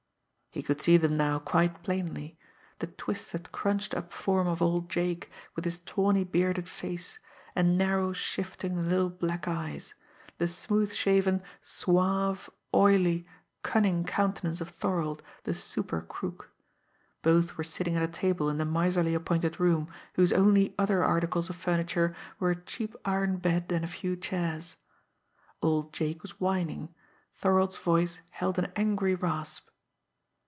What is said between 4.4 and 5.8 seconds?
of old Jake, with his